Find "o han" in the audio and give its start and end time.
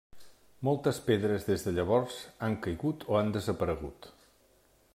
3.13-3.33